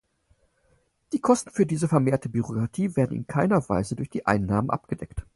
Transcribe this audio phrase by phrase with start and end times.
[1.13, 5.27] Die Kosten für diese vermehrte Bürokratie werden in keiner Weise durch die Einnahmen abgedeckt.